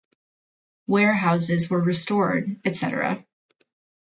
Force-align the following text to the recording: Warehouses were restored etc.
Warehouses 0.87 1.69
were 1.69 1.79
restored 1.79 2.59
etc. 2.65 3.23